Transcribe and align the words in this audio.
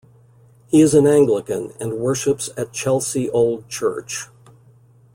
He 0.65 0.81
is 0.81 0.95
an 0.95 1.05
Anglican 1.05 1.73
and 1.79 1.99
worships 1.99 2.49
at 2.57 2.73
Chelsea 2.73 3.29
Old 3.29 3.69
Church. 3.69 4.29